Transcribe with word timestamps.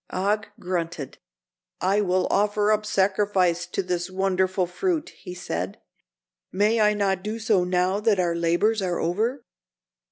Og 0.09 0.47
grunted. 0.59 1.17
"I 1.79 2.01
will 2.01 2.25
offer 2.31 2.71
up 2.71 2.87
sacrifice 2.87 3.67
to 3.67 3.83
this 3.83 4.09
wonderful 4.09 4.65
fruit," 4.65 5.09
he 5.09 5.35
said. 5.35 5.79
"May 6.51 6.79
I 6.81 6.95
not 6.95 7.21
do 7.21 7.37
so 7.37 7.63
now 7.63 7.99
that 7.99 8.19
our 8.19 8.33
labors 8.33 8.81
are 8.81 8.99
over?" 8.99 9.45